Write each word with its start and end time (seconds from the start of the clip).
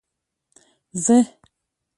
زه. 1.03 1.17